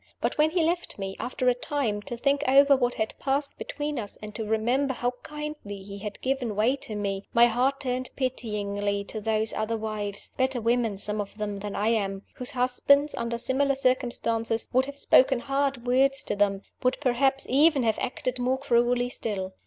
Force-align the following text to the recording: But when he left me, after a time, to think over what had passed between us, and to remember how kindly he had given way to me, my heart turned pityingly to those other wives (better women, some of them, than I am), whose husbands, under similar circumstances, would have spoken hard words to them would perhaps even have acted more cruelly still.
But 0.19 0.35
when 0.39 0.49
he 0.49 0.63
left 0.63 0.97
me, 0.97 1.15
after 1.19 1.47
a 1.47 1.53
time, 1.53 2.01
to 2.09 2.17
think 2.17 2.43
over 2.47 2.75
what 2.75 2.95
had 2.95 3.13
passed 3.19 3.55
between 3.59 3.99
us, 3.99 4.17
and 4.19 4.33
to 4.33 4.43
remember 4.43 4.95
how 4.95 5.11
kindly 5.21 5.83
he 5.83 5.99
had 5.99 6.19
given 6.21 6.55
way 6.55 6.75
to 6.77 6.95
me, 6.95 7.27
my 7.35 7.45
heart 7.45 7.81
turned 7.81 8.09
pityingly 8.15 9.03
to 9.03 9.21
those 9.21 9.53
other 9.53 9.77
wives 9.77 10.31
(better 10.37 10.59
women, 10.59 10.97
some 10.97 11.21
of 11.21 11.37
them, 11.37 11.59
than 11.59 11.75
I 11.75 11.89
am), 11.89 12.23
whose 12.33 12.49
husbands, 12.49 13.13
under 13.13 13.37
similar 13.37 13.75
circumstances, 13.75 14.67
would 14.73 14.87
have 14.87 14.97
spoken 14.97 15.39
hard 15.41 15.85
words 15.85 16.23
to 16.23 16.35
them 16.35 16.63
would 16.81 16.99
perhaps 16.99 17.45
even 17.47 17.83
have 17.83 17.99
acted 17.99 18.39
more 18.39 18.57
cruelly 18.57 19.07
still. 19.09 19.53